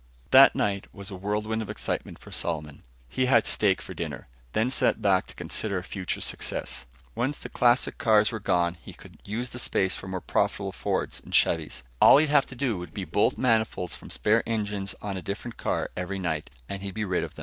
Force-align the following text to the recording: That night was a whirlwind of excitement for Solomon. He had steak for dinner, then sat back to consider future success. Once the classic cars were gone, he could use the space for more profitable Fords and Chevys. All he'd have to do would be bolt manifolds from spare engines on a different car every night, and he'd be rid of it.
That 0.31 0.55
night 0.55 0.91
was 0.91 1.11
a 1.11 1.15
whirlwind 1.15 1.61
of 1.61 1.69
excitement 1.69 2.17
for 2.17 2.31
Solomon. 2.31 2.81
He 3.07 3.27
had 3.27 3.45
steak 3.45 3.83
for 3.83 3.93
dinner, 3.93 4.27
then 4.53 4.71
sat 4.71 4.99
back 4.99 5.27
to 5.27 5.35
consider 5.35 5.83
future 5.83 6.21
success. 6.21 6.87
Once 7.13 7.37
the 7.37 7.49
classic 7.49 7.99
cars 7.99 8.31
were 8.31 8.39
gone, 8.39 8.77
he 8.81 8.93
could 8.93 9.19
use 9.25 9.49
the 9.49 9.59
space 9.59 9.93
for 9.93 10.07
more 10.07 10.19
profitable 10.19 10.71
Fords 10.71 11.19
and 11.23 11.31
Chevys. 11.33 11.83
All 12.01 12.17
he'd 12.17 12.29
have 12.29 12.47
to 12.47 12.55
do 12.55 12.79
would 12.79 12.95
be 12.95 13.05
bolt 13.05 13.37
manifolds 13.37 13.93
from 13.93 14.09
spare 14.09 14.41
engines 14.47 14.95
on 15.03 15.17
a 15.17 15.21
different 15.21 15.57
car 15.57 15.91
every 15.95 16.17
night, 16.17 16.49
and 16.67 16.81
he'd 16.81 16.95
be 16.95 17.05
rid 17.05 17.23
of 17.23 17.33
it. 17.37 17.39